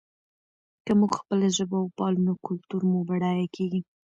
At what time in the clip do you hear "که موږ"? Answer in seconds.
0.85-1.11